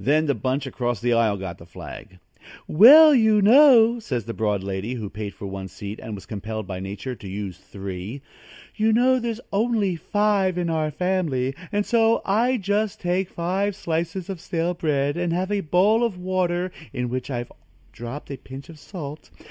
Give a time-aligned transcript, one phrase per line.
[0.00, 2.20] Then the bunch across the aisle got the flag.
[2.66, 6.66] "Well, you know," says the broad lady who paid for one seat and was compelled
[6.66, 8.22] by Nature to use three,
[8.76, 14.30] "you know there's only five in our family, and so I take just five slices
[14.30, 17.52] of stale bread and have a bowl of water ready in which I've
[17.92, 19.28] dropped a pinch of salt.